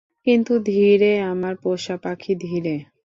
[0.27, 2.75] কিন্তু ধীরে, আমার পোষা পাখি, ধীরে।